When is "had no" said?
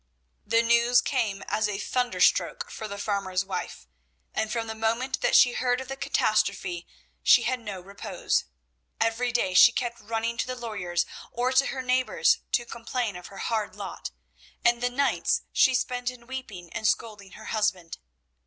7.43-7.79